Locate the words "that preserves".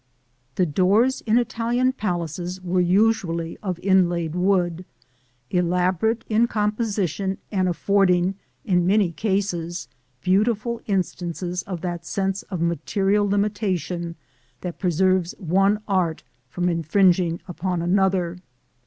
14.61-15.35